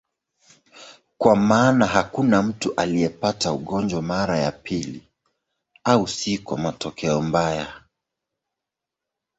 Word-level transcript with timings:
Kwa 1.17 1.35
maana 1.35 1.85
hakuna 1.85 2.41
mtu 2.43 2.73
aliyepata 2.75 3.53
ugonjwa 3.53 4.01
mara 4.01 4.37
ya 4.39 4.51
pili, 4.51 5.07
au 5.83 6.07
si 6.07 6.37
kwa 6.37 6.57
matokeo 6.57 7.21
mbaya. 7.21 7.81